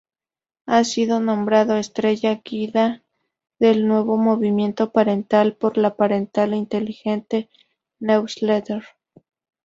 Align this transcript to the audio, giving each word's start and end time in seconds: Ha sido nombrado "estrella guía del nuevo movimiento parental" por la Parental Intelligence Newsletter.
Ha 0.65 0.83
sido 0.83 1.19
nombrado 1.19 1.77
"estrella 1.77 2.41
guía 2.43 3.03
del 3.59 3.87
nuevo 3.87 4.17
movimiento 4.17 4.91
parental" 4.91 5.55
por 5.55 5.77
la 5.77 5.95
Parental 5.95 6.55
Intelligence 6.55 7.51
Newsletter. 7.99 8.83